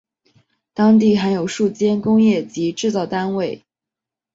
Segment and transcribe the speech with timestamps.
[0.73, 3.61] 当地还有数间工业及制造单位。